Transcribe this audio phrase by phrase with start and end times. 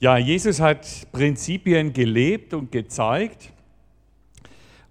[0.00, 3.52] Ja, Jesus hat Prinzipien gelebt und gezeigt.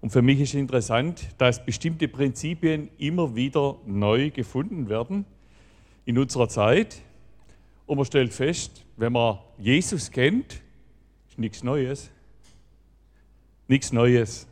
[0.02, 5.24] Und für mich ist interessant, dass bestimmte Prinzipien immer wieder neu gefunden werden
[6.04, 7.00] in unserer Zeit.
[7.86, 10.60] Und man stellt fest, wenn man Jesus kennt,
[11.30, 12.10] ist nichts Neues.
[13.66, 14.46] Nichts Neues.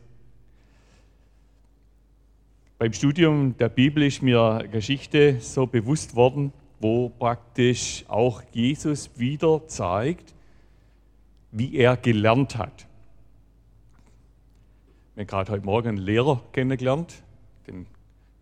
[2.79, 9.67] Beim Studium der Bibel ist mir Geschichte so bewusst worden, wo praktisch auch Jesus wieder
[9.67, 10.33] zeigt,
[11.57, 12.87] wie er gelernt hat.
[15.15, 17.23] Ich habe gerade heute Morgen einen Lehrer kennengelernt,
[17.65, 17.87] den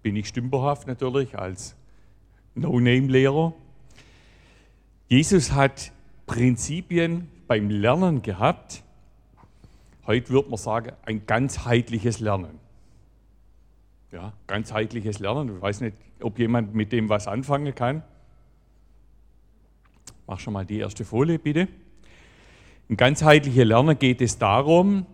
[0.01, 1.75] bin ich stümperhaft natürlich als
[2.53, 3.53] No-Name-Lehrer.
[5.07, 5.91] Jesus hat
[6.25, 8.83] Prinzipien beim Lernen gehabt.
[10.05, 12.59] Heute würde man sagen, ein ganzheitliches Lernen.
[14.11, 15.55] Ja, ganzheitliches Lernen.
[15.55, 18.03] Ich weiß nicht, ob jemand mit dem was anfangen kann.
[20.27, 21.67] Mach schon mal die erste Folie, bitte.
[22.87, 25.05] Im ganzheitlichen Lernen geht es darum,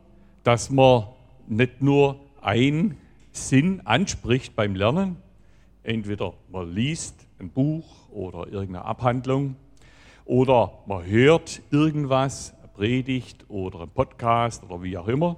[0.43, 1.05] dass man
[1.47, 2.97] nicht nur einen
[3.31, 5.17] Sinn anspricht beim Lernen.
[5.83, 9.55] Entweder man liest ein Buch oder irgendeine Abhandlung
[10.25, 15.37] oder man hört irgendwas, eine Predigt oder ein Podcast oder wie auch immer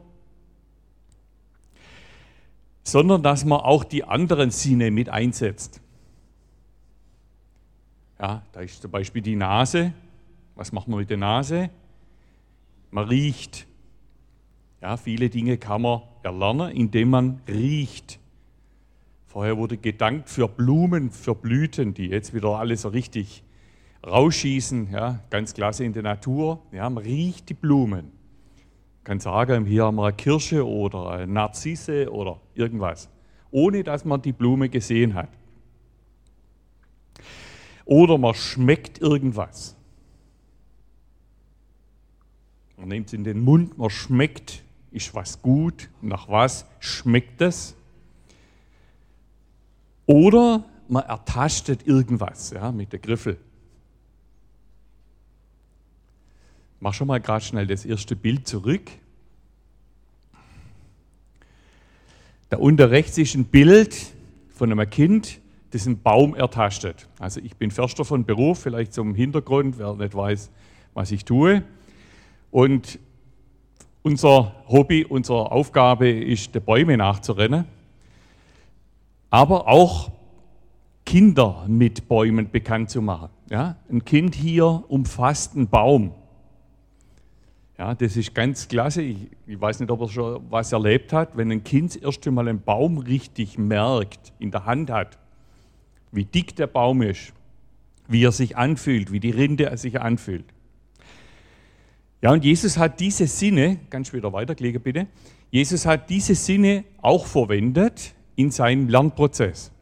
[2.83, 5.81] sondern dass man auch die anderen Sinne mit einsetzt.
[8.19, 9.93] Ja, da ist zum Beispiel die Nase.
[10.55, 11.69] Was macht man mit der Nase?
[12.93, 13.67] Man riecht.
[14.81, 18.19] Ja, viele Dinge kann man erlernen, indem man riecht.
[19.25, 23.43] Vorher wurde gedankt für Blumen, für Blüten, die jetzt wieder alle so richtig
[24.05, 24.91] rausschießen.
[24.91, 26.61] Ja, ganz klasse in der Natur.
[26.71, 28.11] Ja, man riecht die Blumen
[29.03, 33.09] kann sagen, hier haben wir eine Kirsche oder eine Narzisse oder irgendwas,
[33.51, 35.29] ohne dass man die Blume gesehen hat.
[37.85, 39.75] Oder man schmeckt irgendwas.
[42.83, 47.75] Man nimmt es in den Mund, man schmeckt, ist was gut, nach was schmeckt es.
[50.05, 53.37] Oder man ertastet irgendwas ja, mit der Griffel.
[56.81, 58.91] Mach schon mal gerade schnell das erste Bild zurück.
[62.49, 63.95] Da unter rechts ist ein Bild
[64.53, 65.39] von einem Kind,
[65.71, 67.07] das einen Baum ertastet.
[67.17, 70.49] Also ich bin Förster von Beruf, vielleicht zum Hintergrund, wer nicht weiß,
[70.93, 71.63] was ich tue.
[72.53, 72.99] Und
[74.03, 77.65] unser Hobby, unsere Aufgabe ist, die Bäume nachzurennen.
[79.31, 80.11] Aber auch
[81.03, 83.29] Kinder mit Bäumen bekannt zu machen.
[83.49, 83.77] Ja?
[83.89, 86.13] Ein Kind hier umfasst einen Baum.
[87.79, 89.01] Ja, das ist ganz klasse.
[89.01, 92.29] Ich, ich, weiß nicht, ob er schon was erlebt hat, wenn ein Kind das erste
[92.29, 95.17] Mal einen Baum richtig merkt, in der Hand hat,
[96.11, 97.33] wie dick der Baum ist,
[98.07, 100.45] wie er sich anfühlt, wie die Rinde sich anfühlt.
[102.23, 105.07] Ja, und Jesus hat diese Sinne, ganz wieder weiterklicken bitte,
[105.51, 109.73] Jesus hat diese Sinne auch verwendet in seinem Lernprozess.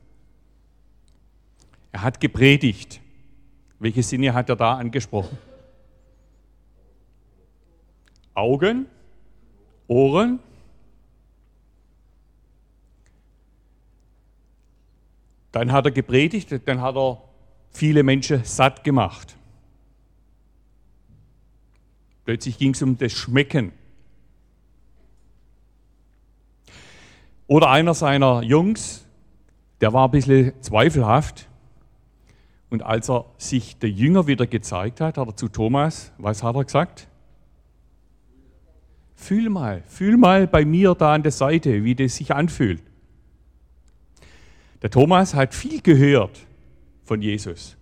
[1.92, 3.00] Er hat gepredigt.
[3.78, 5.38] Welche Sinne hat er da angesprochen?
[8.34, 8.88] Augen,
[9.88, 10.40] Ohren,
[15.52, 17.22] dann hat er gepredigt, dann hat er
[17.70, 19.38] viele Menschen satt gemacht.
[22.26, 23.72] Plötzlich ging es um das Schmecken.
[27.48, 29.06] Oder einer seiner Jungs,
[29.82, 31.50] der war ein bisschen zweifelhaft.
[32.70, 36.56] Und als er sich der Jünger wieder gezeigt hat, hat er zu Thomas, was hat
[36.56, 37.10] er gesagt?
[39.16, 42.82] Fühl mal, fühl mal bei mir da an der Seite, wie das sich anfühlt.
[44.82, 46.40] Der Thomas hat viel gehört
[47.04, 47.76] von Jesus,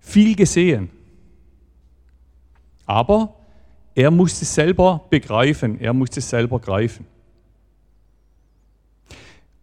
[0.00, 0.90] viel gesehen.
[2.86, 3.34] Aber
[3.94, 7.06] er musste es selber begreifen, er musste es selber greifen.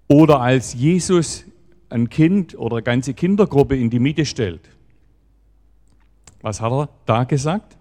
[0.08, 1.46] Oder als Jesus
[1.90, 4.70] ein Kind oder eine ganze Kindergruppe in die Mitte stellt.
[6.42, 7.78] Was hat er da gesagt?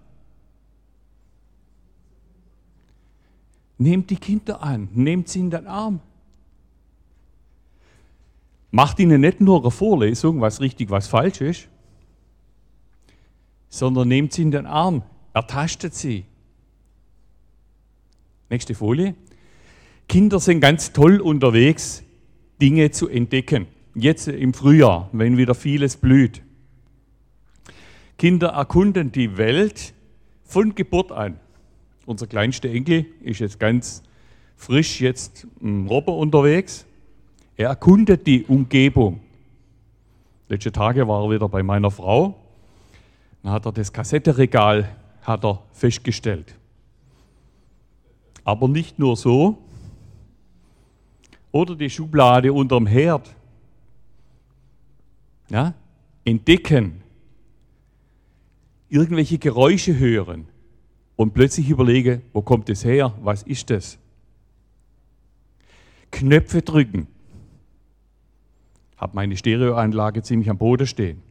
[3.77, 5.99] Nehmt die Kinder an, nehmt sie in den Arm.
[8.71, 11.67] Macht ihnen nicht nur eine Vorlesung, was richtig, was falsch ist,
[13.69, 16.25] sondern nehmt sie in den Arm, ertastet sie.
[18.49, 19.15] Nächste Folie.
[20.07, 22.03] Kinder sind ganz toll unterwegs,
[22.61, 23.67] Dinge zu entdecken.
[23.95, 26.41] Jetzt im Frühjahr, wenn wieder vieles blüht.
[28.17, 29.93] Kinder erkunden die Welt
[30.43, 31.39] von Geburt an.
[32.05, 34.03] Unser kleinster Enkel ist jetzt ganz
[34.55, 36.85] frisch jetzt im Robber unterwegs.
[37.55, 39.19] Er erkundet die Umgebung.
[40.49, 42.35] Letzte Tage war er wieder bei meiner Frau.
[43.41, 44.89] Dann hat er das Kassettenregal
[45.23, 46.53] hat er festgestellt.
[48.43, 49.57] Aber nicht nur so.
[51.51, 53.33] Oder die Schublade unterm Herd.
[55.49, 55.73] Ja?
[56.25, 57.01] Entdecken.
[58.89, 60.47] Irgendwelche Geräusche hören.
[61.15, 63.13] Und plötzlich überlegen, wo kommt es her?
[63.21, 63.97] Was ist das?
[66.11, 67.07] Knöpfe drücken.
[68.97, 71.21] Habe meine Stereoanlage ziemlich am Boden stehen.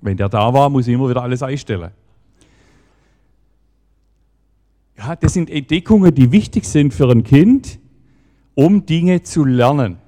[0.00, 1.90] Wenn der da war, muss ich immer wieder alles einstellen.
[4.98, 7.78] Ja, das sind Entdeckungen, die wichtig sind für ein Kind,
[8.54, 9.98] um Dinge zu lernen.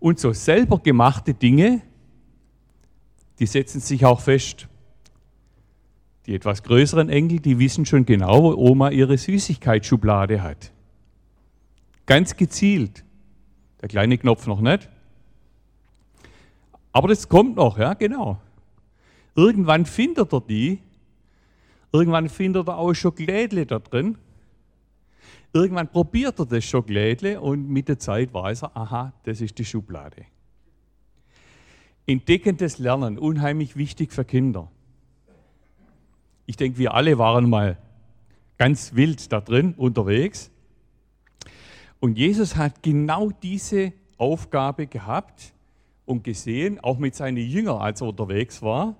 [0.00, 1.80] Und so selber gemachte Dinge,
[3.38, 4.66] die setzen sich auch fest.
[6.26, 10.72] Die etwas größeren Enkel, die wissen schon genau, wo Oma ihre Süßigkeitsschublade hat.
[12.04, 13.04] Ganz gezielt.
[13.80, 14.88] Der kleine Knopf noch nicht.
[16.92, 18.40] Aber das kommt noch, ja, genau.
[19.36, 20.80] Irgendwann findet er die.
[21.96, 24.18] Irgendwann findet er auch Schokolädle da drin.
[25.54, 29.64] Irgendwann probiert er das Schokolädle und mit der Zeit weiß er, aha, das ist die
[29.64, 30.26] Schublade.
[32.06, 34.70] Entdeckendes Lernen, unheimlich wichtig für Kinder.
[36.44, 37.78] Ich denke, wir alle waren mal
[38.58, 40.50] ganz wild da drin unterwegs.
[41.98, 45.54] Und Jesus hat genau diese Aufgabe gehabt,
[46.04, 48.94] und gesehen, auch mit seinen Jüngern, als er unterwegs war.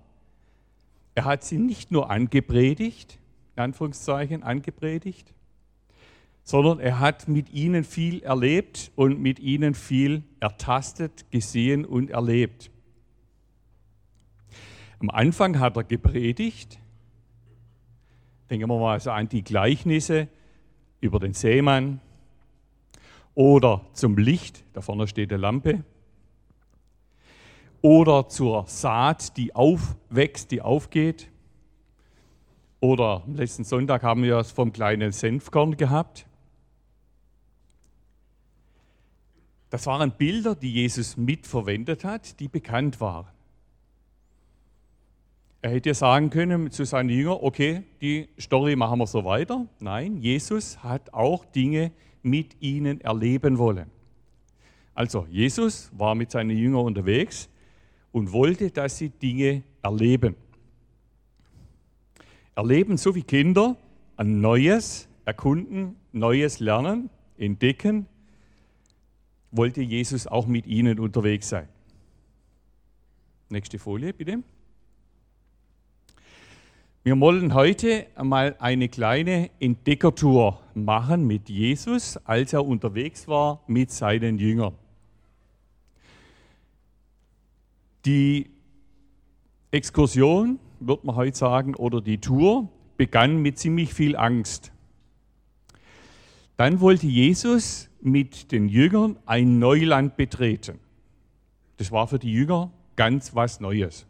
[1.17, 3.19] Er hat sie nicht nur angepredigt,
[3.57, 5.33] in Anführungszeichen angepredigt,
[6.45, 12.71] sondern er hat mit ihnen viel erlebt und mit ihnen viel ertastet, gesehen und erlebt.
[14.99, 16.79] Am Anfang hat er gepredigt.
[18.51, 20.29] Denken wir mal so an die Gleichnisse
[21.01, 22.03] über den Seemann
[23.35, 25.83] oder zum Licht, da vorne steht eine Lampe
[27.83, 31.29] oder zur Saat, die aufwächst, die aufgeht.
[32.81, 36.27] Oder am letzten Sonntag haben wir es vom kleinen Senfkorn gehabt.
[39.71, 43.27] Das waren Bilder, die Jesus mitverwendet hat, die bekannt waren.
[45.63, 49.67] Er hätte sagen können zu seinen Jüngern, okay, die Story machen wir so weiter.
[49.81, 51.91] Nein, Jesus hat auch Dinge
[52.23, 53.91] mit ihnen erleben wollen.
[54.95, 57.49] Also Jesus war mit seinen Jüngern unterwegs
[58.17, 60.37] und wollte, dass sie Dinge erleben.
[62.55, 63.77] Erleben, so wie Kinder,
[64.17, 68.07] ein Neues erkunden, Neues lernen, entdecken,
[69.51, 71.69] wollte Jesus auch mit ihnen unterwegs sein.
[73.51, 74.43] Nächste Folie, bitte.
[77.05, 83.91] Wir wollen heute einmal eine kleine Entdeckertour machen mit Jesus, als er unterwegs war mit
[83.91, 84.73] seinen Jüngern.
[88.07, 88.51] Die
[89.73, 94.73] Exkursion, wird man heute sagen, oder die Tour begann mit ziemlich viel Angst.
[96.57, 100.79] Dann wollte Jesus mit den Jüngern ein Neuland betreten.
[101.79, 104.07] Das war für die Jünger ganz was Neues.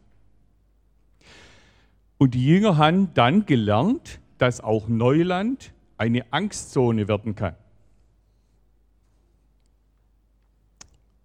[2.19, 7.55] Und die Jünger haben dann gelernt, dass auch Neuland eine Angstzone werden kann.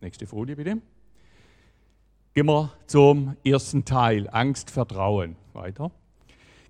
[0.01, 0.81] Nächste Folie bitte.
[2.35, 5.37] Gehen wir zum ersten Teil, Angst, Vertrauen.
[5.53, 5.91] Weiter.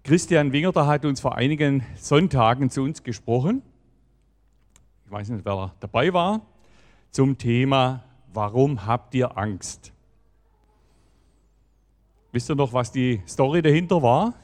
[0.02, 3.62] Christian Wingerter hat uns vor einigen Sonntagen zu uns gesprochen.
[5.06, 6.40] Ich weiß nicht, wer dabei war,
[7.12, 8.02] zum Thema,
[8.32, 9.92] warum habt ihr Angst?
[12.32, 14.34] Wisst ihr noch, was die Story dahinter war?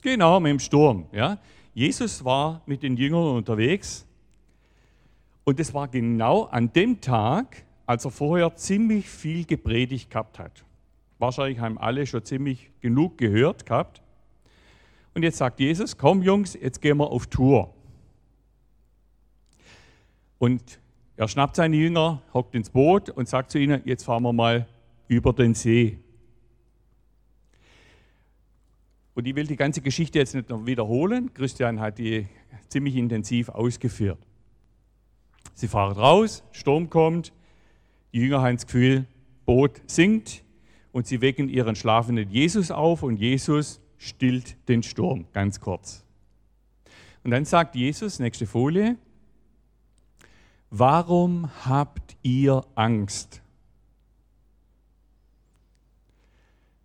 [0.00, 1.08] Genau, mit dem Sturm.
[1.12, 1.36] Ja?
[1.74, 4.06] Jesus war mit den Jüngern unterwegs
[5.44, 10.64] und es war genau an dem Tag, als er vorher ziemlich viel gepredigt gehabt hat.
[11.18, 14.02] Wahrscheinlich haben alle schon ziemlich genug gehört gehabt.
[15.14, 17.72] Und jetzt sagt Jesus, komm Jungs, jetzt gehen wir auf Tour.
[20.38, 20.80] Und
[21.16, 24.66] er schnappt seine Jünger, hockt ins Boot und sagt zu ihnen, jetzt fahren wir mal
[25.06, 25.98] über den See.
[29.14, 31.32] Und ich will die ganze Geschichte jetzt nicht noch wiederholen.
[31.32, 32.26] Christian hat die
[32.68, 34.18] ziemlich intensiv ausgeführt.
[35.54, 37.32] Sie fahren raus, Sturm kommt,
[38.14, 39.06] die Jünger haben das Gefühl,
[39.44, 40.44] Boot sinkt
[40.92, 46.04] und sie wecken ihren schlafenden Jesus auf und Jesus stillt den Sturm, ganz kurz.
[47.24, 48.96] Und dann sagt Jesus, nächste Folie,
[50.70, 53.42] warum habt ihr Angst?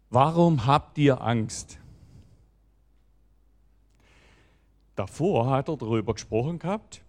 [0.09, 1.77] Warum habt ihr Angst?
[4.95, 7.03] Davor hat er darüber gesprochen gehabt,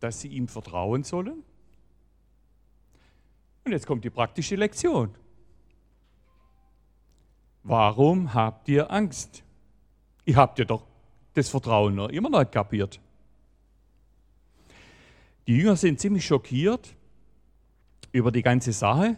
[0.00, 1.44] dass sie ihm vertrauen sollen
[3.68, 5.14] und jetzt kommt die praktische Lektion.
[7.62, 9.44] warum habt ihr Angst?
[10.24, 10.86] Ihr habt ja doch
[11.34, 12.98] das Vertrauen noch immer noch kapiert.
[15.46, 16.94] Die Jünger sind ziemlich schockiert
[18.10, 19.16] über die ganze Sache,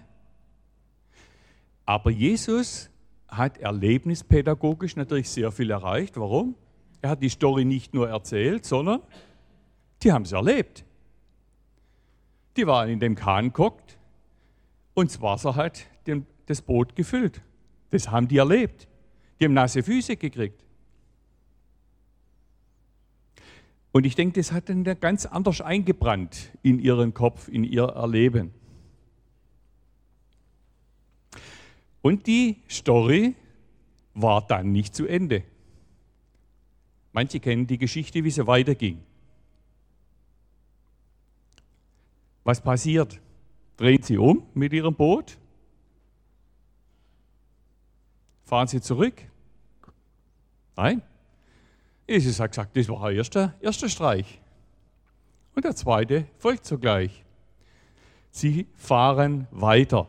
[1.86, 2.90] aber Jesus
[3.28, 6.16] hat erlebnispädagogisch natürlich sehr viel erreicht.
[6.16, 6.56] Warum?
[7.02, 9.00] Er hat die Story nicht nur erzählt, sondern
[10.02, 10.84] die haben es erlebt.
[12.56, 13.99] Die waren in dem Kahn geguckt
[14.94, 15.86] und das Wasser hat
[16.46, 17.40] das Boot gefüllt.
[17.90, 18.88] Das haben die erlebt.
[19.38, 20.64] Die haben nasse Füße gekriegt.
[23.92, 28.52] Und ich denke, das hat dann ganz anders eingebrannt in ihren Kopf, in ihr Erleben.
[32.02, 33.34] Und die Story
[34.14, 35.42] war dann nicht zu Ende.
[37.12, 39.02] Manche kennen die Geschichte, wie sie weiterging.
[42.44, 43.20] Was passiert?
[43.80, 45.38] Drehen sie um mit ihrem Boot?
[48.44, 49.22] Fahren sie zurück?
[50.76, 51.00] Nein.
[52.06, 54.38] Jesus hat gesagt, das war der erste, erste Streich.
[55.54, 57.24] Und der zweite folgt sogleich.
[58.30, 60.06] Sie fahren weiter.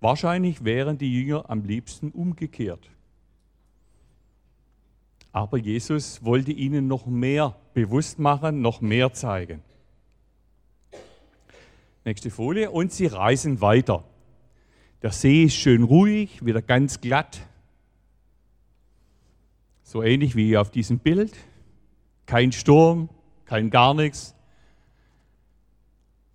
[0.00, 2.90] Wahrscheinlich wären die Jünger am liebsten umgekehrt.
[5.30, 9.62] Aber Jesus wollte ihnen noch mehr bewusst machen, noch mehr zeigen.
[12.04, 12.70] Nächste Folie.
[12.70, 14.04] Und sie reisen weiter.
[15.02, 17.40] Der See ist schön ruhig, wieder ganz glatt.
[19.82, 21.36] So ähnlich wie auf diesem Bild.
[22.26, 23.08] Kein Sturm,
[23.44, 24.34] kein gar nichts.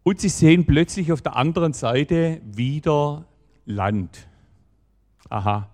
[0.04, 3.26] Und sie sehen plötzlich auf der anderen Seite wieder
[3.66, 4.28] Land.
[5.30, 5.70] Aha.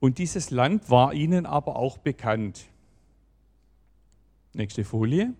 [0.00, 2.66] Und dieses Land war ihnen aber auch bekannt.
[4.54, 5.34] Nächste Folie.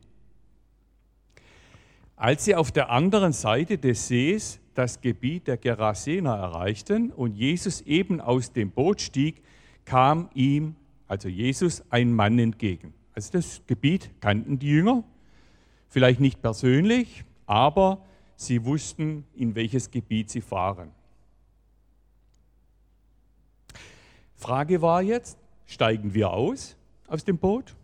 [2.19, 7.81] Als sie auf der anderen Seite des Sees das Gebiet der Gerasener erreichten und Jesus
[7.83, 9.43] eben aus dem Boot stieg,
[9.85, 10.75] kam ihm,
[11.07, 12.93] also Jesus, ein Mann entgegen.
[13.15, 15.05] Also das Gebiet kannten die Jünger,
[15.89, 18.05] vielleicht nicht persönlich, aber
[18.41, 20.93] Sie wussten, in welches Gebiet sie fahren.
[24.37, 26.77] Frage war jetzt, steigen wir aus
[27.09, 27.75] aus dem Boot?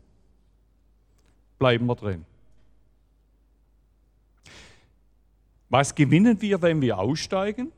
[1.59, 2.25] Bleiben wir drin?
[5.75, 7.73] Was gewinnen wir, wenn wir aussteigen?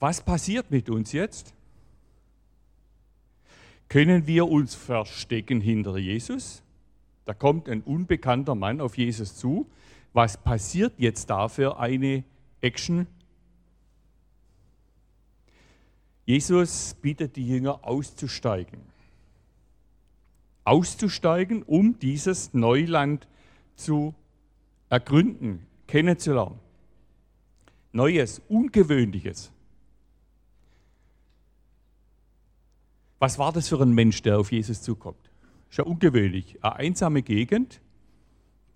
[0.00, 1.52] Was passiert mit uns jetzt?
[3.90, 6.62] Können wir uns verstecken hinter Jesus?
[7.26, 9.66] Da kommt ein unbekannter Mann auf Jesus zu
[10.14, 12.24] was passiert jetzt da für eine
[12.62, 13.06] Action?
[16.24, 18.80] Jesus bittet die Jünger auszusteigen.
[20.64, 23.28] Auszusteigen, um dieses Neuland
[23.76, 24.14] zu
[24.92, 26.58] ergründen, kennenzulernen.
[27.92, 29.50] Neues, Ungewöhnliches.
[33.18, 35.30] Was war das für ein Mensch, der auf Jesus zukommt?
[35.70, 36.62] Ist ja ungewöhnlich.
[36.62, 37.80] Eine einsame Gegend.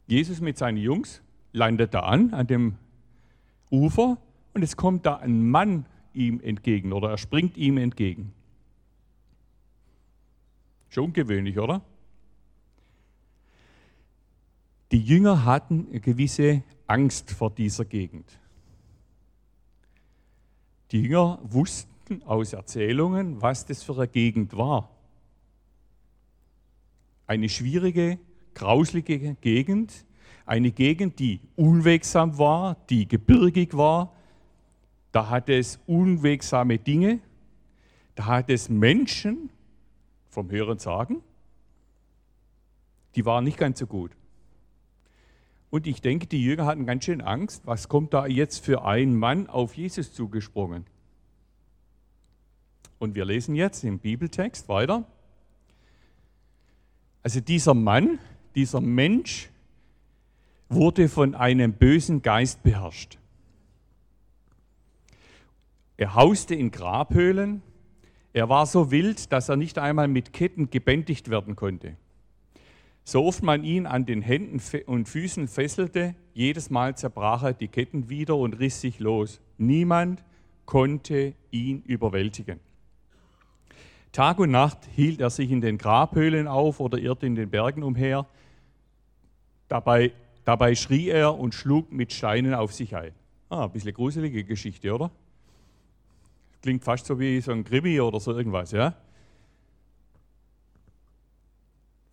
[0.06, 1.20] Jesus mit seinen Jungs
[1.52, 2.76] landet da an, an dem
[3.70, 4.16] Ufer,
[4.54, 8.32] und es kommt da ein Mann ihm entgegen oder er springt ihm entgegen.
[10.88, 11.82] Schon ungewöhnlich, oder?
[14.93, 18.38] Die Jünger hatten eine gewisse Angst vor dieser Gegend.
[20.93, 24.90] Die Jünger wussten aus Erzählungen, was das für eine Gegend war.
[27.26, 28.19] Eine schwierige,
[28.55, 30.05] grauslige Gegend,
[30.45, 34.12] eine Gegend, die unwegsam war, die gebirgig war.
[35.11, 37.19] Da hat es unwegsame Dinge.
[38.14, 39.50] Da hat es Menschen,
[40.31, 41.23] vom Hören sagen,
[43.14, 44.12] die waren nicht ganz so gut.
[45.76, 49.14] Und ich denke, die Jünger hatten ganz schön Angst, was kommt da jetzt für ein
[49.14, 50.87] Mann auf Jesus zugesprungen.
[52.99, 55.04] Und wir lesen jetzt im Bibeltext weiter.
[57.23, 58.18] Also dieser Mann,
[58.54, 59.50] dieser Mensch,
[60.71, 63.18] wurde von einem bösen Geist beherrscht.
[65.99, 67.61] Er hauste in Grabhöhlen.
[68.33, 71.99] Er war so wild, dass er nicht einmal mit Ketten gebändigt werden konnte.
[73.06, 77.68] So oft man ihn an den Händen und Füßen fesselte, jedes Mal zerbrach er die
[77.68, 79.40] Ketten wieder und riss sich los.
[79.56, 80.22] Niemand
[80.66, 82.60] konnte ihn überwältigen.
[84.12, 87.82] Tag und Nacht hielt er sich in den Grabhöhlen auf oder irrte in den Bergen
[87.82, 88.26] umher.
[89.68, 90.12] Dabei
[90.46, 93.10] Dabei schrie er und schlug mit Steinen auf sich ein.
[93.48, 95.10] Ah, ein bisschen gruselige Geschichte, oder?
[96.62, 98.94] Klingt fast so wie so ein Krimi oder so irgendwas, ja?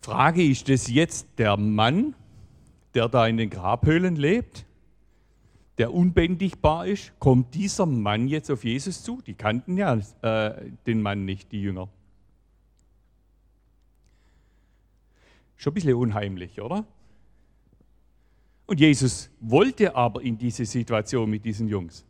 [0.04, 2.14] Frage, ist das jetzt der Mann,
[2.94, 4.66] der da in den Grabhöhlen lebt?
[5.78, 9.20] der unbändigbar ist, kommt dieser Mann jetzt auf Jesus zu.
[9.22, 11.88] Die kannten ja äh, den Mann nicht, die Jünger.
[15.56, 16.84] Schon ein bisschen unheimlich, oder?
[18.66, 22.04] Und Jesus wollte aber in diese Situation mit diesen Jungs.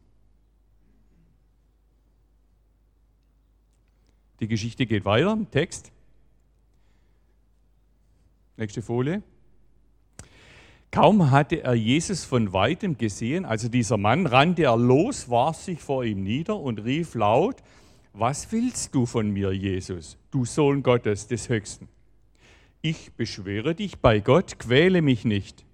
[4.41, 5.94] Die Geschichte geht weiter, Text.
[8.57, 9.23] Nächste Folie.
[10.93, 15.81] Kaum hatte er Jesus von weitem gesehen, also dieser Mann, rannte er los, warf sich
[15.81, 17.57] vor ihm nieder und rief laut,
[18.13, 21.89] was willst du von mir, Jesus, du Sohn Gottes des Höchsten?
[22.81, 25.65] Ich beschwöre dich bei Gott, quäle mich nicht.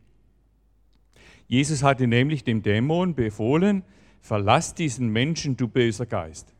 [1.48, 3.82] Jesus hatte nämlich dem Dämon befohlen,
[4.22, 6.54] verlass diesen Menschen, du böser Geist.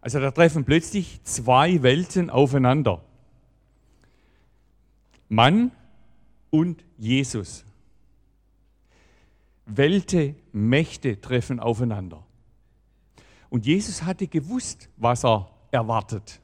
[0.00, 3.04] Also da treffen plötzlich zwei Welten aufeinander.
[5.30, 5.70] Mann
[6.50, 7.64] und Jesus.
[9.64, 12.26] Welte, Mächte treffen aufeinander.
[13.48, 16.40] Und Jesus hatte gewusst, was er erwartet.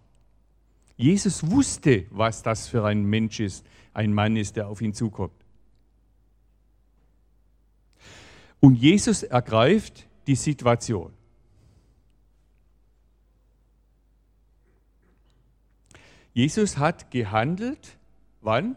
[0.96, 5.44] Jesus wusste, was das für ein Mensch ist, ein Mann ist, der auf ihn zukommt.
[8.60, 11.12] Und Jesus ergreift die Situation.
[16.32, 17.98] Jesus hat gehandelt,
[18.46, 18.76] wann?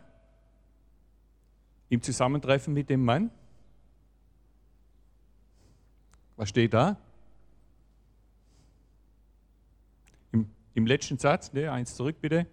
[1.88, 3.32] Im Zusammentreffen mit dem Mann?
[6.36, 6.98] Was steht da?
[10.32, 12.46] Im, im letzten Satz, ne, eins zurück bitte.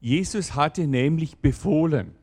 [0.00, 2.14] Jesus hatte nämlich befohlen.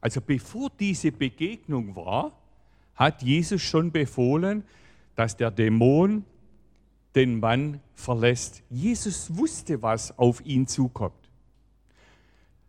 [0.00, 2.38] Also bevor diese Begegnung war,
[2.94, 4.64] hat Jesus schon befohlen,
[5.14, 6.24] dass der Dämon
[7.14, 8.62] den Mann verlässt.
[8.70, 11.14] Jesus wusste, was auf ihn zukommt.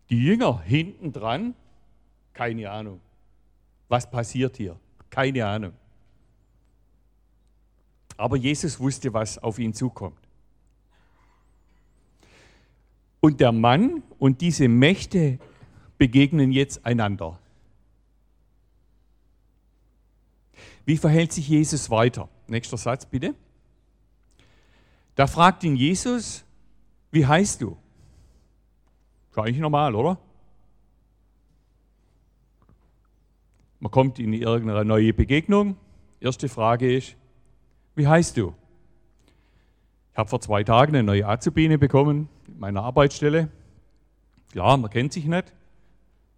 [0.09, 1.55] Die Jünger hinten dran,
[2.33, 2.99] keine Ahnung.
[3.87, 4.77] Was passiert hier?
[5.09, 5.73] Keine Ahnung.
[8.17, 10.19] Aber Jesus wusste, was auf ihn zukommt.
[13.19, 15.39] Und der Mann und diese Mächte
[15.97, 17.39] begegnen jetzt einander.
[20.85, 22.27] Wie verhält sich Jesus weiter?
[22.47, 23.33] Nächster Satz bitte.
[25.15, 26.43] Da fragt ihn Jesus,
[27.11, 27.77] wie heißt du?
[29.29, 30.17] Ist eigentlich normal, oder?
[33.79, 35.75] Man kommt in irgendeine neue Begegnung.
[36.19, 37.15] Erste Frage ist,
[37.95, 38.53] wie heißt du?
[40.11, 43.49] Ich habe vor zwei Tagen eine neue Azubine bekommen in meiner Arbeitsstelle.
[44.51, 45.51] Klar, man kennt sich nicht.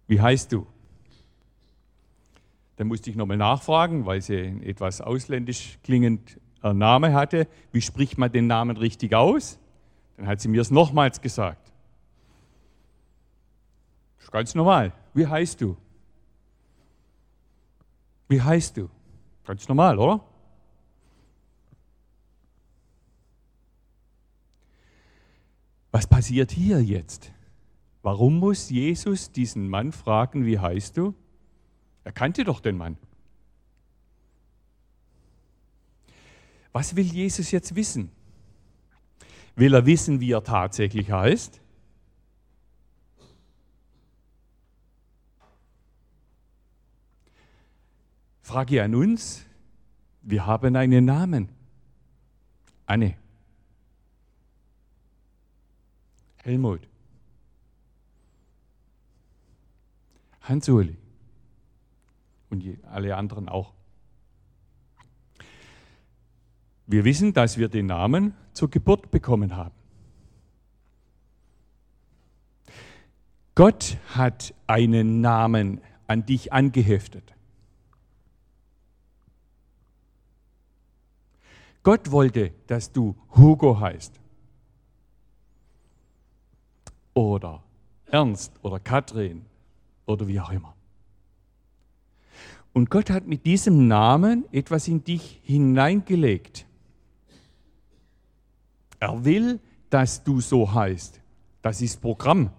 [0.06, 0.66] Wie heißt du?
[2.76, 7.48] Dann musste ich nochmal nachfragen, weil sie etwas ausländisch klingend Name hatte.
[7.72, 9.58] Wie spricht man den Namen richtig aus?
[10.16, 11.72] Dann hat sie mir es nochmals gesagt.
[14.16, 14.92] Das ist ganz normal.
[15.14, 15.76] Wie heißt du?
[18.28, 18.88] Wie heißt du?
[19.44, 20.24] Ganz normal, oder?
[25.92, 27.32] Was passiert hier jetzt?
[28.02, 31.14] Warum muss Jesus diesen Mann fragen, wie heißt du?
[32.04, 32.98] Er kannte doch den Mann.
[36.76, 38.10] Was will Jesus jetzt wissen?
[39.54, 41.58] Will er wissen, wie er tatsächlich heißt?
[48.42, 49.46] Frage an uns,
[50.20, 51.48] wir haben einen Namen.
[52.84, 53.16] Anne.
[56.42, 56.86] Helmut.
[60.42, 60.98] Hans-Uli.
[62.50, 63.72] Und alle anderen auch.
[66.86, 69.74] Wir wissen, dass wir den Namen zur Geburt bekommen haben.
[73.54, 77.34] Gott hat einen Namen an dich angeheftet.
[81.82, 84.20] Gott wollte, dass du Hugo heißt.
[87.14, 87.62] Oder
[88.06, 89.46] Ernst oder Katrin
[90.04, 90.74] oder wie auch immer.
[92.72, 96.66] Und Gott hat mit diesem Namen etwas in dich hineingelegt.
[99.00, 101.20] Er will, dass du so heißt.
[101.62, 102.50] Das ist Programm.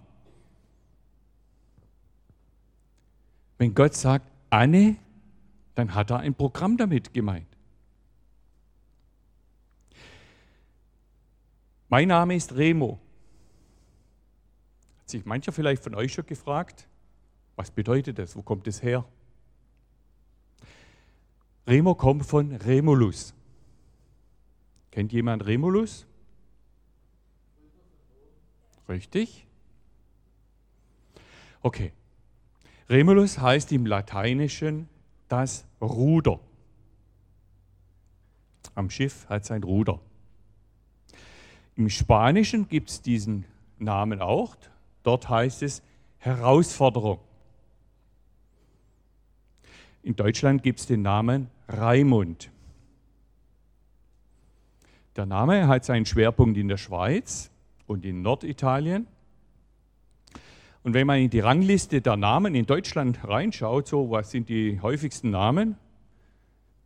[3.58, 4.96] Wenn Gott sagt, Anne,
[5.74, 7.46] dann hat er ein Programm damit gemeint.
[11.88, 12.98] Mein Name ist Remo.
[15.00, 16.86] Hat sich mancher vielleicht von euch schon gefragt,
[17.56, 18.36] was bedeutet das?
[18.36, 19.04] Wo kommt es her?
[21.66, 23.34] Remo kommt von Remulus.
[24.90, 26.06] Kennt jemand Remulus?
[28.88, 29.46] Richtig?
[31.60, 31.92] Okay.
[32.88, 34.88] Remulus heißt im Lateinischen
[35.28, 36.40] das Ruder.
[38.74, 40.00] Am Schiff hat sein Ruder.
[41.76, 43.44] Im Spanischen gibt es diesen
[43.78, 44.56] Namen auch.
[45.02, 45.82] Dort heißt es
[46.18, 47.20] Herausforderung.
[50.02, 52.50] In Deutschland gibt es den Namen Raimund.
[55.16, 57.50] Der Name hat seinen Schwerpunkt in der Schweiz
[57.88, 59.08] und in Norditalien.
[60.84, 64.80] Und wenn man in die Rangliste der Namen in Deutschland reinschaut, so was sind die
[64.80, 65.76] häufigsten Namen?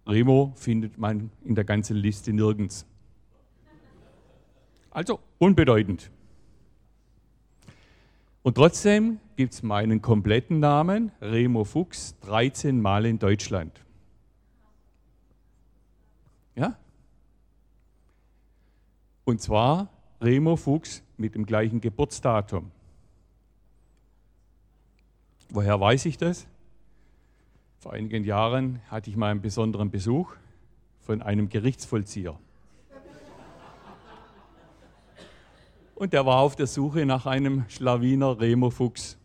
[0.06, 2.86] Remo findet man in der ganzen Liste nirgends.
[4.90, 6.10] Also unbedeutend.
[8.42, 13.80] Und trotzdem gibt es meinen kompletten Namen, Remo Fuchs, 13 Mal in Deutschland.
[16.56, 16.76] Ja?
[19.24, 19.88] Und zwar
[20.22, 22.70] Remo Fuchs mit dem gleichen Geburtsdatum.
[25.50, 26.46] Woher weiß ich das?
[27.80, 30.34] Vor einigen Jahren hatte ich mal einen besonderen Besuch
[31.00, 32.38] von einem Gerichtsvollzieher.
[35.96, 39.18] Und der war auf der Suche nach einem Schlawiner Remo Fuchs.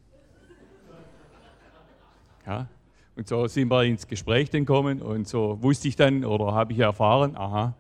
[2.46, 2.68] Ja,
[3.16, 6.80] und so sind wir ins Gespräch gekommen und so wusste ich dann oder habe ich
[6.80, 7.76] erfahren, aha,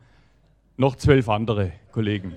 [0.77, 2.36] noch zwölf andere Kollegen.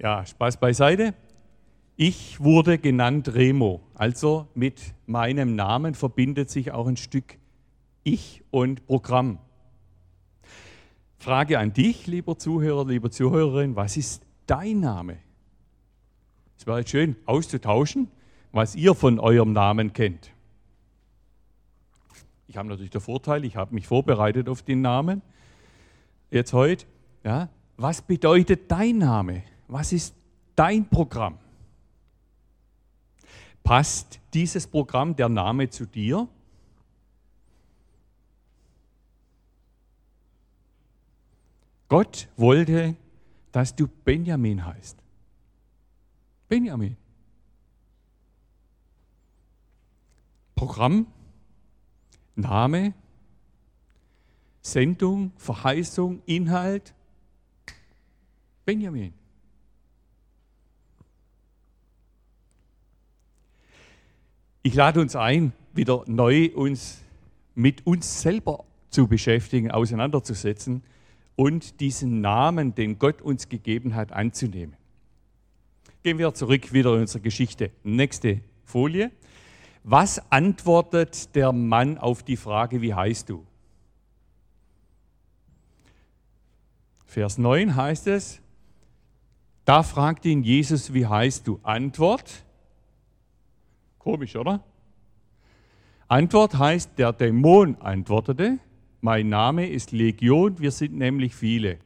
[0.00, 1.14] Ja, Spaß beiseite.
[1.96, 7.36] Ich wurde genannt Remo, also mit meinem Namen verbindet sich auch ein Stück
[8.04, 9.40] Ich und Programm.
[11.16, 15.16] Frage an dich, lieber Zuhörer, liebe Zuhörerin, was ist dein Name?
[16.56, 18.08] Es wäre schön auszutauschen,
[18.52, 20.30] was ihr von eurem Namen kennt.
[22.46, 25.22] Ich habe natürlich den Vorteil, ich habe mich vorbereitet auf den Namen.
[26.30, 26.86] Jetzt heute,
[27.24, 29.42] ja, was bedeutet dein Name?
[29.68, 30.14] Was ist
[30.56, 31.38] dein Programm?
[33.62, 36.26] Passt dieses Programm, der Name zu dir?
[41.88, 42.96] Gott wollte,
[43.52, 44.98] dass du Benjamin heißt.
[46.48, 46.96] Benjamin.
[50.54, 51.06] Programm
[52.34, 52.94] Name,
[54.62, 56.94] Sendung, Verheißung, Inhalt.
[58.64, 59.17] Benjamin.
[64.68, 66.98] Ich lade uns ein, wieder neu uns
[67.54, 70.82] mit uns selber zu beschäftigen, auseinanderzusetzen
[71.36, 74.76] und diesen Namen, den Gott uns gegeben hat, anzunehmen.
[76.02, 77.70] Gehen wir zurück wieder in unsere Geschichte.
[77.82, 79.10] Nächste Folie.
[79.84, 83.46] Was antwortet der Mann auf die Frage, wie heißt du?
[87.06, 88.42] Vers 9 heißt es,
[89.64, 91.58] da fragt ihn Jesus, wie heißt du?
[91.62, 92.44] Antwort,
[94.08, 94.64] komisch, oder?
[96.08, 98.58] Antwort heißt, der Dämon antwortete,
[99.00, 101.78] mein Name ist Legion, wir sind nämlich viele.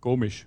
[0.00, 0.46] Komisch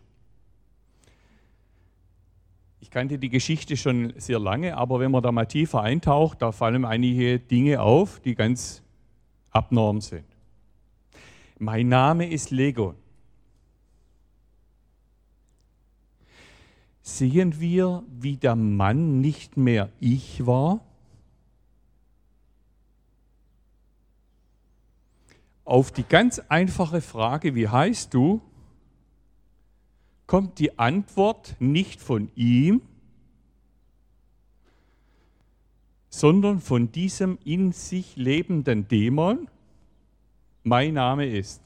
[2.93, 6.85] kannte die Geschichte schon sehr lange, aber wenn man da mal tiefer eintaucht, da fallen
[6.85, 8.83] einige Dinge auf, die ganz
[9.49, 10.25] abnorm sind.
[11.57, 12.93] Mein Name ist Lego.
[17.05, 20.79] Sehen wir, wie der Mann nicht mehr ich war?
[25.65, 28.41] Auf die ganz einfache Frage, wie heißt du,
[30.27, 32.81] kommt die Antwort nicht von ihm,
[36.09, 39.49] sondern von diesem in sich lebenden Dämon,
[40.63, 41.61] mein Name ist.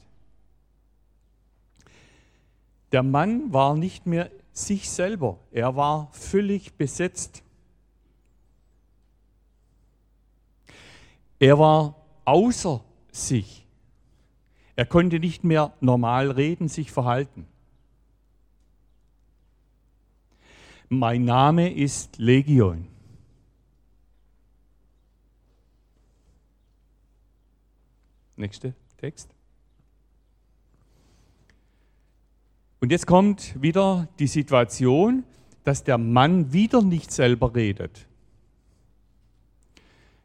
[2.90, 7.42] Der Mann war nicht mehr sich selber, er war völlig besetzt.
[11.38, 11.94] Er war
[12.24, 13.66] außer sich.
[14.74, 17.46] Er konnte nicht mehr normal reden, sich verhalten.
[20.88, 22.88] Mein Name ist Legion.
[28.36, 29.37] Nächster Text.
[32.80, 35.24] Und jetzt kommt wieder die Situation,
[35.64, 38.06] dass der Mann wieder nicht selber redet.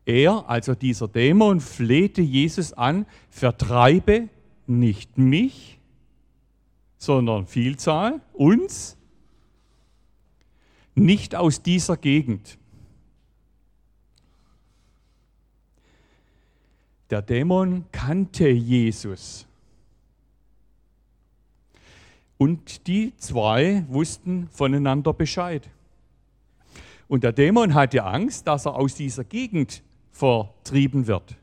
[0.06, 4.30] Er, also dieser Dämon, flehte Jesus an, vertreibe
[4.68, 5.80] nicht mich,
[6.98, 8.98] sondern Vielzahl, uns,
[10.96, 12.58] nicht aus dieser Gegend.
[17.10, 19.48] Der Dämon kannte Jesus.
[22.44, 25.70] Und die zwei wussten voneinander Bescheid.
[27.08, 31.38] Und der Dämon hatte Angst, dass er aus dieser Gegend vertrieben wird.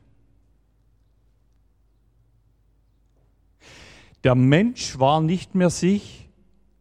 [4.23, 6.29] Der Mensch war nicht mehr sich,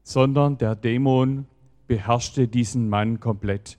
[0.02, 1.46] sondern der Dämon
[1.86, 3.78] beherrschte diesen Mann komplett.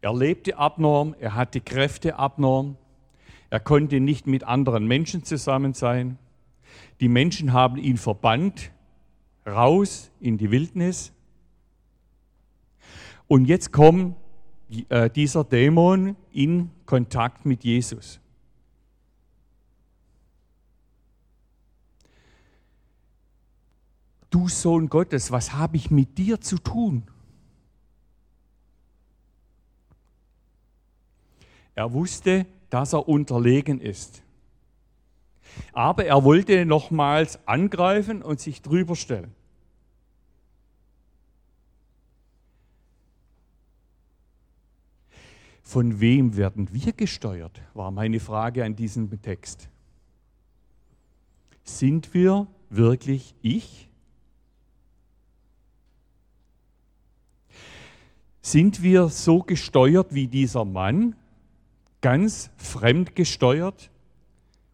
[0.00, 2.76] Er lebte abnorm, er hatte Kräfte abnorm,
[3.50, 6.18] er konnte nicht mit anderen Menschen zusammen sein.
[7.00, 8.72] Die Menschen haben ihn verbannt,
[9.46, 11.12] raus in die Wildnis.
[13.28, 14.16] Und jetzt kommt
[14.88, 18.20] äh, dieser Dämon in Kontakt mit Jesus.
[24.30, 27.04] Du Sohn Gottes, was habe ich mit dir zu tun?
[31.74, 34.22] Er wusste, dass er unterlegen ist.
[35.72, 39.34] Aber er wollte nochmals angreifen und sich drüber stellen.
[45.62, 49.68] Von wem werden wir gesteuert, war meine Frage an diesem Text.
[51.64, 53.88] Sind wir wirklich ich?
[58.40, 61.16] Sind wir so gesteuert wie dieser Mann,
[62.00, 63.90] ganz fremd gesteuert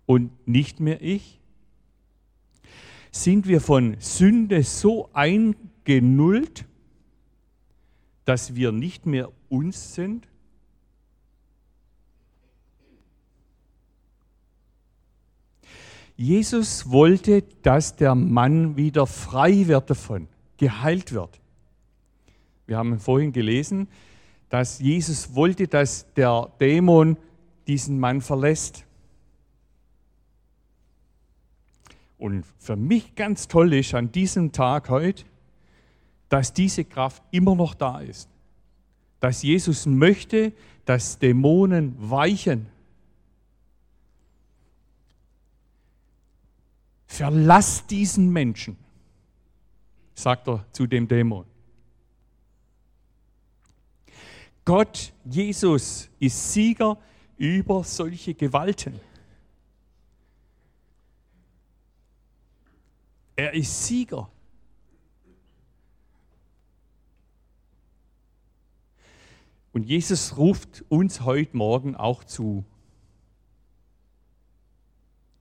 [0.06, 1.40] und nicht mehr ich?
[3.10, 6.64] Sind wir von Sünde so eingenullt,
[8.24, 10.28] dass wir nicht mehr uns sind?
[16.16, 21.40] Jesus wollte, dass der Mann wieder frei wird davon, geheilt wird.
[22.66, 23.88] Wir haben vorhin gelesen,
[24.48, 27.16] dass Jesus wollte, dass der Dämon
[27.66, 28.84] diesen Mann verlässt.
[32.22, 35.24] Und für mich ganz toll ist an diesem Tag heute,
[36.28, 38.28] dass diese Kraft immer noch da ist.
[39.18, 40.52] Dass Jesus möchte,
[40.84, 42.68] dass Dämonen weichen.
[47.08, 48.76] Verlass diesen Menschen,
[50.14, 51.44] sagt er zu dem Dämon.
[54.64, 56.96] Gott, Jesus, ist Sieger
[57.36, 59.11] über solche Gewalten.
[63.36, 64.30] Er ist Sieger.
[69.72, 72.64] Und Jesus ruft uns heute Morgen auch zu.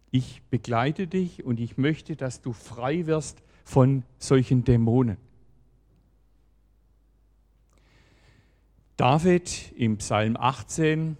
[0.09, 5.17] Ich begleite dich und ich möchte, dass du frei wirst von solchen Dämonen.
[8.97, 11.17] David im Psalm 18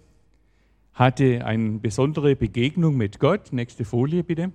[0.94, 3.52] hatte eine besondere Begegnung mit Gott.
[3.52, 4.52] Nächste Folie bitte.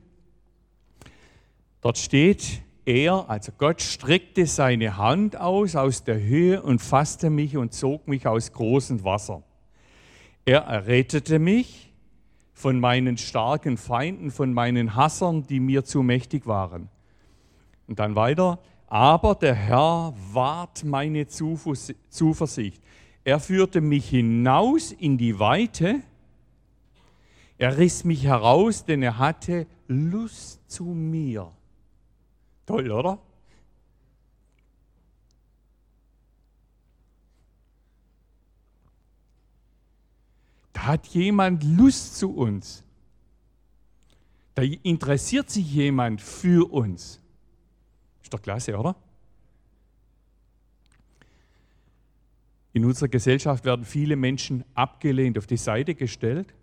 [1.82, 7.58] Dort steht, er, also Gott, streckte seine Hand aus aus der Höhe und fasste mich
[7.58, 9.44] und zog mich aus großem Wasser.
[10.46, 11.92] Er errettete mich
[12.54, 16.90] von meinen starken Feinden, von meinen Hassern, die mir zu mächtig waren.
[17.88, 22.82] Und dann weiter, aber der Herr wahrt meine Zuversicht.
[23.24, 26.02] Er führte mich hinaus in die Weite.
[27.58, 31.52] Er riss mich heraus, denn er hatte Lust zu mir.
[32.67, 33.17] Toll, oder?
[40.73, 42.84] Da hat jemand Lust zu uns.
[44.53, 47.21] Da interessiert sich jemand für uns.
[48.21, 48.95] Ist doch klasse, oder?
[52.73, 56.53] In unserer Gesellschaft werden viele Menschen abgelehnt, auf die Seite gestellt.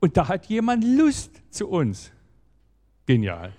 [0.00, 2.12] Und da hat jemand Lust zu uns.
[3.06, 3.54] Genial.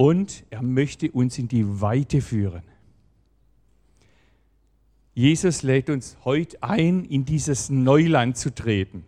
[0.00, 2.62] Und er möchte uns in die Weite führen.
[5.12, 9.04] Jesus lädt uns heute ein, in dieses Neuland zu treten.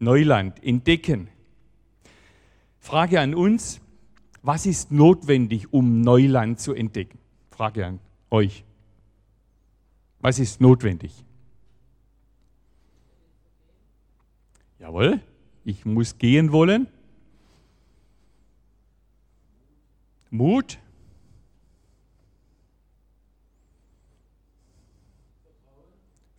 [0.00, 1.28] Neuland, entdecken.
[2.80, 3.80] Frage an uns,
[4.42, 7.20] was ist notwendig, um Neuland zu entdecken?
[7.52, 8.64] Frage an euch?
[10.18, 11.12] Was ist notwendig?
[14.80, 15.20] Jawohl,
[15.64, 16.88] ich muss gehen wollen.
[20.30, 20.78] Mut.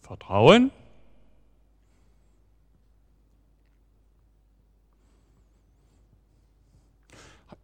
[0.01, 0.71] Vertrauen.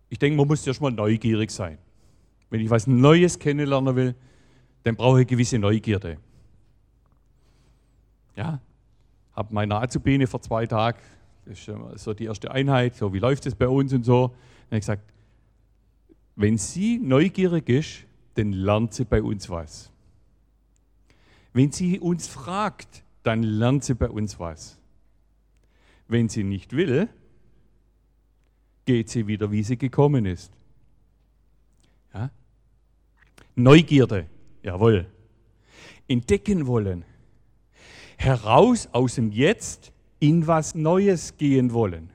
[0.09, 1.77] Ich denke, man muss erstmal neugierig sein.
[2.49, 4.15] Wenn ich was Neues kennenlernen will,
[4.83, 6.17] dann brauche ich gewisse Neugierde.
[8.35, 8.61] Ja,
[9.33, 10.99] habe meine Azubine vor zwei Tagen
[11.45, 14.23] das ist so die erste Einheit, so wie läuft es bei uns und so.
[14.25, 14.33] Und
[14.71, 15.13] er hat gesagt,
[16.35, 19.91] wenn sie neugierig ist, dann lernt sie bei uns was.
[21.53, 24.77] Wenn sie uns fragt, dann lernt sie bei uns was.
[26.07, 27.07] Wenn sie nicht will,
[28.85, 30.51] geht sie wieder, wie sie gekommen ist.
[32.13, 32.29] Ja?
[33.55, 34.27] Neugierde,
[34.61, 35.07] jawohl.
[36.07, 37.05] Entdecken wollen.
[38.17, 42.11] Heraus aus dem Jetzt in was Neues gehen wollen.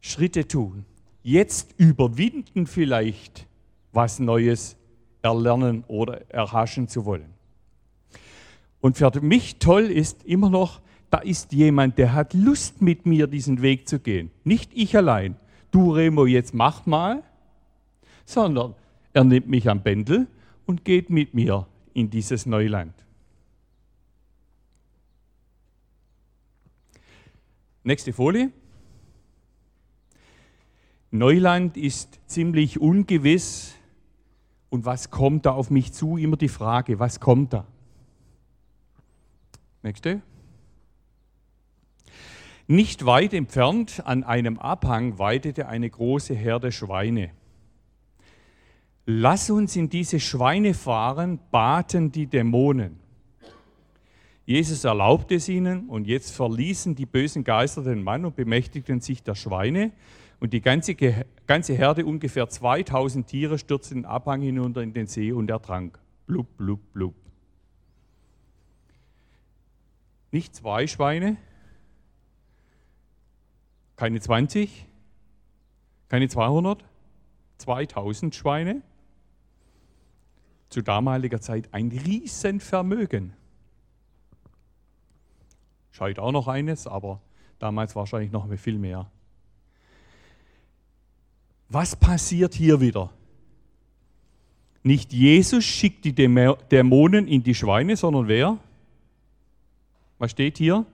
[0.00, 0.84] Schritte tun.
[1.24, 3.46] Jetzt überwinden vielleicht
[3.92, 4.76] was Neues
[5.22, 7.32] erlernen oder erhaschen zu wollen.
[8.82, 13.26] Und für mich toll ist immer noch, da ist jemand, der hat Lust mit mir
[13.26, 14.30] diesen Weg zu gehen.
[14.44, 15.36] Nicht ich allein.
[15.70, 17.22] Du Remo, jetzt mach mal,
[18.26, 18.74] sondern
[19.14, 20.26] er nimmt mich am Bändel
[20.66, 22.92] und geht mit mir in dieses Neuland.
[27.82, 28.50] Nächste Folie.
[31.14, 33.76] Neuland ist ziemlich ungewiss.
[34.68, 36.16] Und was kommt da auf mich zu?
[36.16, 37.68] Immer die Frage, was kommt da?
[39.84, 40.22] Nächste.
[42.66, 47.30] Nicht weit entfernt an einem Abhang weidete eine große Herde Schweine.
[49.06, 52.98] Lass uns in diese Schweine fahren, baten die Dämonen.
[54.46, 59.22] Jesus erlaubte es ihnen und jetzt verließen die bösen Geister den Mann und bemächtigten sich
[59.22, 59.92] der Schweine.
[60.40, 60.94] Und die ganze,
[61.46, 65.98] ganze Herde, ungefähr 2000 Tiere, stürzten den Abhang hinunter in den See und ertrank.
[66.26, 67.14] Blub, blub, blub.
[70.32, 71.36] Nicht zwei Schweine,
[73.96, 74.86] keine 20,
[76.08, 76.84] keine 200,
[77.58, 78.82] 2000 Schweine.
[80.70, 83.34] Zu damaliger Zeit ein Riesenvermögen.
[85.92, 87.20] Scheut auch noch eines, aber
[87.60, 89.08] damals wahrscheinlich noch viel mehr.
[91.68, 93.10] Was passiert hier wieder?
[94.82, 98.58] Nicht Jesus schickt die Dämonen in die Schweine, sondern wer?
[100.18, 100.84] Was steht hier?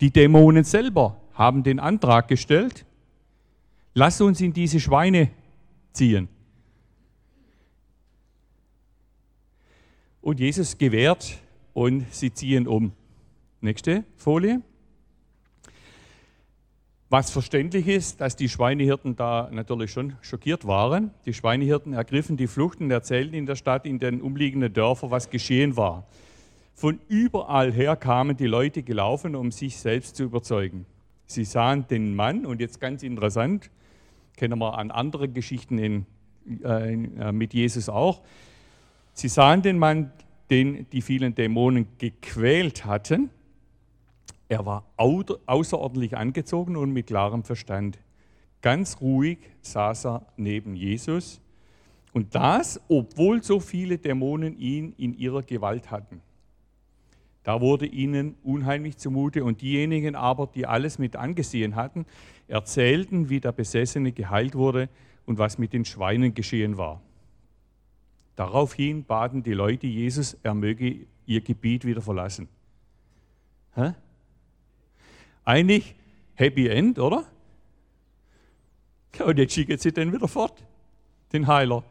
[0.00, 2.84] Die Dämonen selber haben den Antrag gestellt,
[3.94, 5.30] lass uns in diese Schweine
[5.92, 6.28] ziehen.
[10.20, 11.38] Und Jesus gewährt
[11.72, 12.92] und sie ziehen um.
[13.60, 14.62] Nächste Folie.
[17.12, 21.10] Was verständlich ist, dass die Schweinehirten da natürlich schon schockiert waren.
[21.26, 25.28] Die Schweinehirten ergriffen die Flucht und erzählten in der Stadt, in den umliegenden Dörfern, was
[25.28, 26.06] geschehen war.
[26.72, 30.86] Von überall her kamen die Leute gelaufen, um sich selbst zu überzeugen.
[31.26, 33.70] Sie sahen den Mann, und jetzt ganz interessant,
[34.36, 36.06] kennen wir an anderen Geschichten in,
[36.62, 38.22] äh, äh, mit Jesus auch,
[39.14, 40.12] sie sahen den Mann,
[40.48, 43.30] den die vielen Dämonen gequält hatten.
[44.50, 48.00] Er war außerordentlich angezogen und mit klarem Verstand.
[48.62, 51.40] Ganz ruhig saß er neben Jesus
[52.12, 56.20] und das, obwohl so viele Dämonen ihn in ihrer Gewalt hatten.
[57.44, 62.04] Da wurde ihnen unheimlich zumute und diejenigen aber, die alles mit angesehen hatten,
[62.48, 64.88] erzählten, wie der Besessene geheilt wurde
[65.26, 67.00] und was mit den Schweinen geschehen war.
[68.34, 72.48] Daraufhin baten die Leute Jesus, er möge ihr Gebiet wieder verlassen.
[73.76, 73.94] Hä?
[75.44, 75.94] Eigentlich
[76.34, 77.24] Happy End, oder?
[79.18, 80.64] Und jetzt schicken sie den wieder fort,
[81.32, 81.84] den Heiler.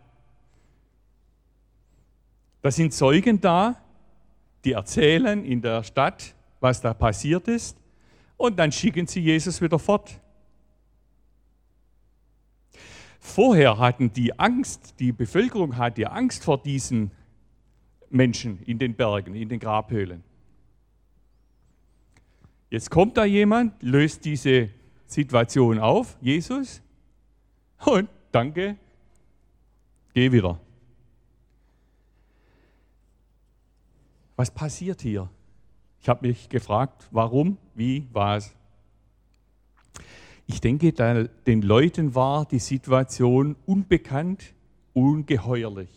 [2.62, 3.78] Da sind Zeugen da,
[4.66, 7.78] die erzählen in der Stadt, was da passiert ist,
[8.38, 10.20] und dann schicken sie Jesus wieder fort.
[13.20, 17.12] Vorher hatten die Angst, die Bevölkerung hatte Angst vor diesen
[18.10, 20.24] Menschen in den Bergen, in den Grabhöhlen.
[22.70, 24.70] Jetzt kommt da jemand, löst diese
[25.08, 26.82] Situation auf, Jesus,
[27.86, 28.76] und danke,
[30.14, 30.60] geh wieder.
[34.36, 35.30] Was passiert hier?
[36.02, 38.54] Ich habe mich gefragt, warum, wie, was.
[40.46, 44.54] Ich denke, den Leuten war die Situation unbekannt,
[44.94, 45.90] ungeheuerlich.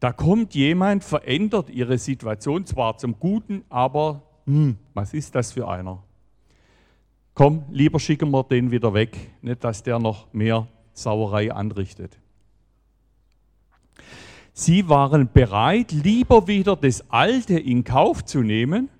[0.00, 5.68] Da kommt jemand, verändert ihre Situation zwar zum Guten, aber hm, was ist das für
[5.68, 6.02] einer?
[7.34, 12.18] Komm, lieber schicken wir den wieder weg, nicht dass der noch mehr Sauerei anrichtet.
[14.52, 18.90] Sie waren bereit, lieber wieder das Alte in Kauf zu nehmen,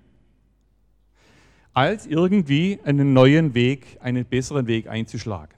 [1.73, 5.55] als irgendwie einen neuen Weg, einen besseren Weg einzuschlagen.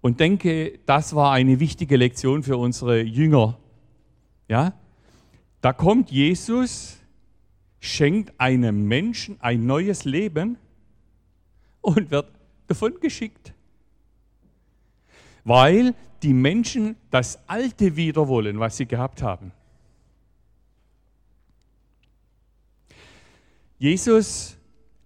[0.00, 3.58] Und denke, das war eine wichtige Lektion für unsere Jünger.
[4.46, 4.74] Ja?
[5.60, 6.97] Da kommt Jesus,
[7.80, 10.58] schenkt einem Menschen ein neues Leben
[11.80, 12.30] und wird
[12.66, 13.52] davon geschickt.
[15.44, 19.52] Weil die Menschen das Alte wieder wollen, was sie gehabt haben.
[23.78, 24.56] Jesus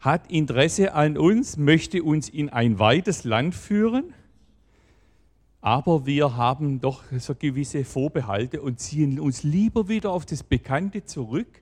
[0.01, 4.15] hat Interesse an uns, möchte uns in ein weites Land führen,
[5.61, 11.05] aber wir haben doch so gewisse Vorbehalte und ziehen uns lieber wieder auf das Bekannte
[11.05, 11.62] zurück.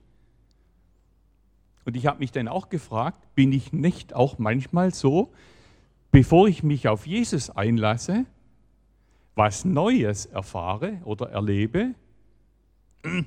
[1.85, 5.33] Und ich habe mich dann auch gefragt, bin ich nicht auch manchmal so,
[6.11, 8.26] bevor ich mich auf Jesus einlasse,
[9.35, 11.95] was Neues erfahre oder erlebe,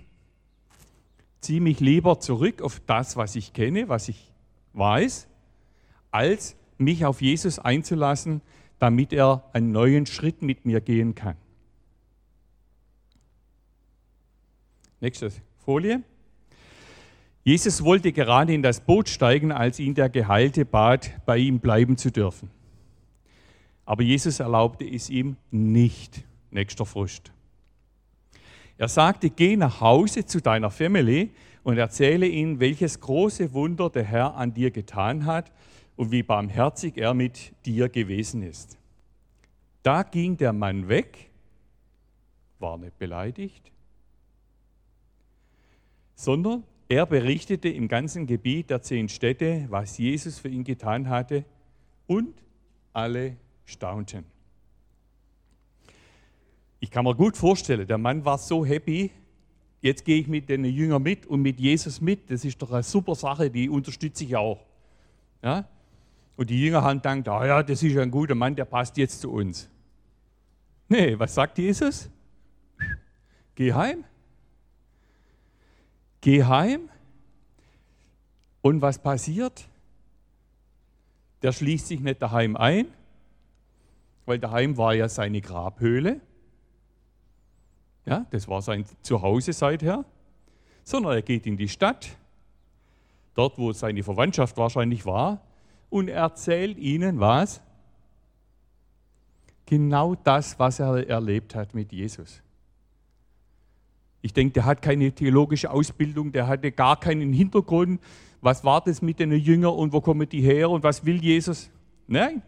[1.41, 4.31] ziehe mich lieber zurück auf das, was ich kenne, was ich
[4.73, 5.27] weiß,
[6.11, 8.41] als mich auf Jesus einzulassen,
[8.79, 11.37] damit er einen neuen Schritt mit mir gehen kann.
[14.99, 15.31] Nächste
[15.65, 16.03] Folie.
[17.43, 21.97] Jesus wollte gerade in das Boot steigen, als ihn der Geheilte bat, bei ihm bleiben
[21.97, 22.49] zu dürfen.
[23.85, 26.23] Aber Jesus erlaubte es ihm nicht.
[26.51, 27.33] Nächster Frust.
[28.77, 31.31] Er sagte, geh nach Hause zu deiner Family
[31.63, 35.51] und erzähle ihnen, welches große Wunder der Herr an dir getan hat
[35.95, 38.77] und wie barmherzig er mit dir gewesen ist.
[39.83, 41.29] Da ging der Mann weg,
[42.59, 43.71] war nicht beleidigt,
[46.15, 51.45] sondern er berichtete im ganzen Gebiet der zehn Städte, was Jesus für ihn getan hatte,
[52.07, 52.33] und
[52.91, 54.25] alle staunten.
[56.79, 59.09] Ich kann mir gut vorstellen, der Mann war so happy,
[59.81, 62.29] jetzt gehe ich mit den Jüngern mit und mit Jesus mit.
[62.29, 64.59] Das ist doch eine super Sache, die unterstütze ich auch.
[65.41, 65.67] Ja?
[66.35, 69.21] Und die Jünger haben gedacht, ah ja, das ist ein guter Mann, der passt jetzt
[69.21, 69.69] zu uns.
[70.89, 72.09] Nee, was sagt Jesus?
[73.55, 74.03] Geh heim.
[76.23, 76.89] Geh heim.
[78.61, 79.67] Und was passiert?
[81.41, 82.87] Der schließt sich nicht daheim ein,
[84.25, 86.21] weil daheim war ja seine Grabhöhle.
[88.05, 90.05] Ja, das war sein Zuhause seither.
[90.85, 92.07] Sondern er geht in die Stadt,
[93.35, 95.41] dort wo seine Verwandtschaft wahrscheinlich war,
[95.89, 97.61] und erzählt ihnen was?
[99.65, 102.41] Genau das, was er erlebt hat mit Jesus.
[104.23, 107.99] Ich denke, der hat keine theologische Ausbildung, der hatte gar keinen Hintergrund.
[108.39, 111.69] Was war das mit den Jüngern und wo kommen die her und was will Jesus?
[112.07, 112.41] Nein,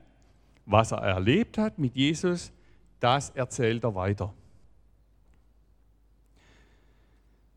[0.66, 2.54] was er erlebt hat mit Jesus,
[3.02, 4.34] das erzählt er weiter.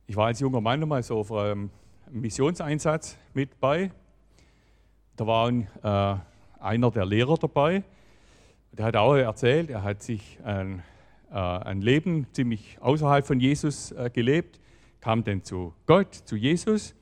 [0.08, 1.70] Ich war als junger Mann mal so auf einem
[2.10, 3.92] Missionseinsatz mit bei.
[5.14, 6.16] Da war ein, äh,
[6.60, 7.84] einer der Lehrer dabei.
[8.72, 10.82] Der hat auch erzählt, er hat sich ein,
[11.34, 14.60] ein Leben ziemlich außerhalb von Jesus äh, gelebt,
[15.00, 16.94] kam dann zu Gott, zu Jesus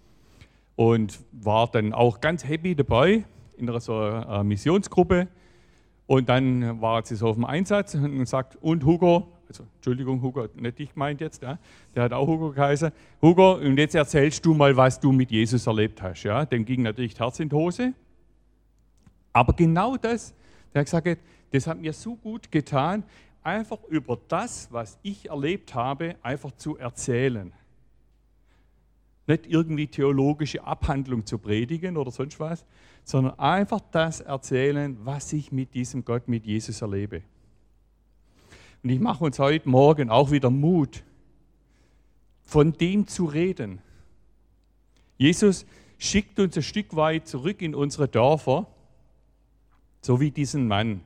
[0.74, 3.24] und war dann auch ganz happy dabei
[3.56, 5.28] in einer so einer Missionsgruppe.
[6.06, 10.46] Und dann war sie so auf dem Einsatz und sagt, und Hugo, also Entschuldigung, Hugo,
[10.54, 11.58] nicht dich meint jetzt, ja,
[11.94, 12.92] der hat auch Hugo geheißen.
[13.22, 16.22] Hugo, und jetzt erzählst du mal, was du mit Jesus erlebt hast.
[16.22, 17.92] Ja, dem ging natürlich das Herz in die Hose.
[19.32, 20.34] Aber genau das,
[20.72, 21.18] der hat gesagt,
[21.52, 23.04] das hat mir so gut getan,
[23.46, 27.52] einfach über das, was ich erlebt habe, einfach zu erzählen.
[29.28, 32.66] Nicht irgendwie theologische Abhandlung zu predigen oder sonst was,
[33.04, 37.22] sondern einfach das erzählen, was ich mit diesem Gott, mit Jesus erlebe.
[38.82, 41.04] Und ich mache uns heute Morgen auch wieder Mut,
[42.42, 43.80] von dem zu reden.
[45.18, 45.66] Jesus
[45.98, 48.66] schickt uns ein Stück weit zurück in unsere Dörfer,
[50.00, 51.00] so wie diesen Mann,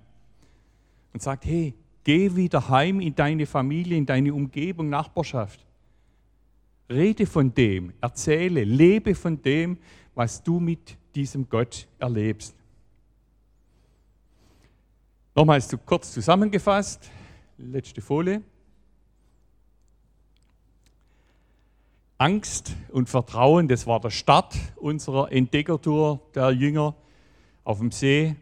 [1.13, 1.75] und sagt, hey,
[2.05, 5.65] geh wieder heim in deine Familie, in deine Umgebung, Nachbarschaft.
[6.89, 9.79] Rede von dem, erzähle, lebe von dem,
[10.15, 12.55] was du mit diesem Gott erlebst.
[15.35, 17.11] Nochmals kurz zusammengefasst,
[17.63, 18.43] Letzte Folie.
[22.17, 26.95] Angst und Vertrauen, das war der Start unserer Entdeckertour der Jünger
[27.65, 28.35] auf dem See.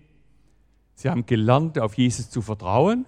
[0.95, 3.07] Sie haben gelernt, auf Jesus zu vertrauen.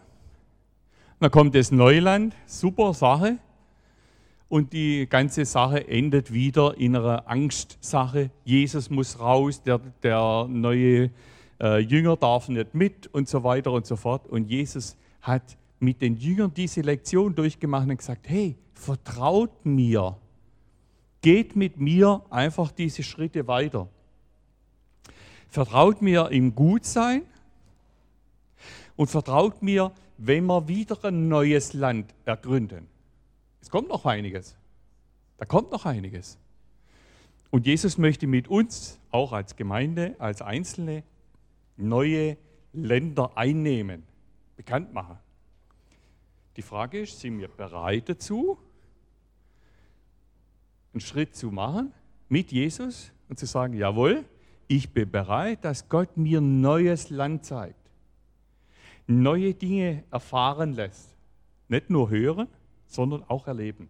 [1.21, 3.37] Dann kommt das Neuland, super Sache.
[4.49, 8.31] Und die ganze Sache endet wieder in einer Angstsache.
[8.43, 11.11] Jesus muss raus, der, der neue
[11.61, 14.27] äh, Jünger darf nicht mit und so weiter und so fort.
[14.29, 20.17] Und Jesus hat mit den Jüngern diese Lektion durchgemacht und gesagt, hey, vertraut mir,
[21.21, 23.89] geht mit mir einfach diese Schritte weiter.
[25.49, 27.23] Vertraut mir im Gutsein
[28.97, 29.93] und vertraut mir,
[30.23, 32.87] wenn wir wieder ein neues Land ergründen.
[33.63, 34.55] Es kommt noch einiges.
[35.39, 36.39] Da kommt noch einiges.
[37.49, 41.05] Und Jesus möchte mit uns, auch als Gemeinde, als Einzelne,
[41.79, 42.37] neue
[42.75, 44.03] Länder einnehmen,
[44.57, 45.19] bekannt machen.
[46.57, 48.59] Die Frage ist, sind wir bereit dazu,
[50.93, 51.95] einen Schritt zu machen
[52.29, 54.27] mit Jesus und zu sagen, jawohl,
[54.69, 57.80] ich bin bereit, dass Gott mir neues Land zeigt,
[59.07, 61.17] neue Dinge erfahren lässt.
[61.69, 62.49] Nicht nur hören,
[62.87, 63.89] sondern auch erleben.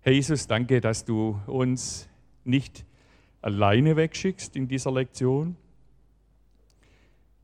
[0.00, 2.08] Herr Jesus, danke, dass du uns
[2.44, 2.84] nicht
[3.40, 5.56] alleine wegschickst in dieser Lektion,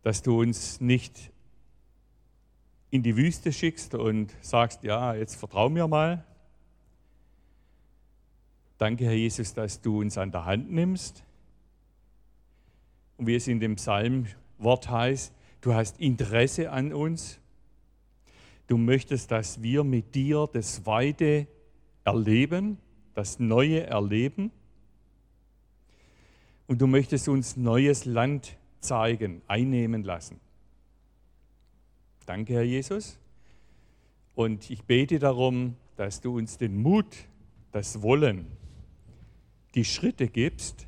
[0.03, 1.33] dass du uns nicht
[2.91, 6.25] in die Wüste schickst und sagst, ja, jetzt vertrau mir mal.
[8.79, 11.25] Danke, Herr Jesus, dass du uns an der Hand nimmst.
[13.17, 17.39] Und wie es in dem Psalmwort heißt, du hast Interesse an uns.
[18.67, 21.47] Du möchtest, dass wir mit dir das Weite
[22.05, 22.79] erleben,
[23.15, 24.51] das Neue erleben.
[26.67, 30.39] Und du möchtest uns neues Land zeigen, einnehmen lassen.
[32.27, 33.19] Danke, Herr Jesus.
[34.35, 37.17] Und ich bete darum, dass du uns den Mut,
[37.73, 38.47] das Wollen,
[39.75, 40.87] die Schritte gibst,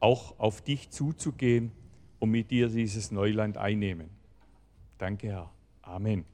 [0.00, 1.72] auch auf dich zuzugehen
[2.18, 4.10] und mit dir dieses Neuland einnehmen.
[4.98, 5.50] Danke, Herr.
[5.82, 6.24] Amen.